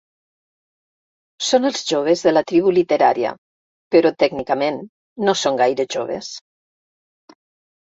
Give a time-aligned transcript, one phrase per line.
[1.47, 3.35] Són els joves de la tribu literària,
[3.97, 4.83] però tècnicament
[5.29, 6.35] no són gaire joves.